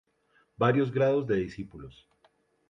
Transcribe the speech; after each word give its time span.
Varios 0.57 0.89
grados 0.91 1.27
de 1.27 1.35
discípulos. 1.35 2.07